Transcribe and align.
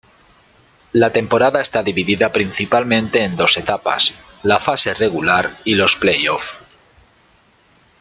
La 0.93 1.11
temporada 1.11 1.61
está 1.61 1.83
dividida 1.83 2.31
principalmente 2.31 3.23
en 3.23 3.35
dos 3.35 3.55
etapas, 3.57 4.15
la 4.41 4.59
fase 4.59 4.95
regular, 4.95 5.59
y 5.63 5.75
los 5.75 5.95
play-offs. 5.95 6.55